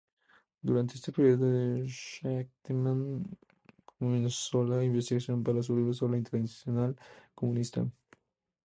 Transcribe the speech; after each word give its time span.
Durante 0.63 0.95
este 0.95 1.11
periodo, 1.11 1.45
Shachtman 1.85 3.21
comenzó 3.85 4.63
la 4.63 4.83
investigación 4.83 5.43
para 5.43 5.59
un 5.59 5.75
libro 5.77 5.93
sobre 5.93 6.13
la 6.13 6.17
Internacional 6.17 6.95
Comunista. 7.35 7.85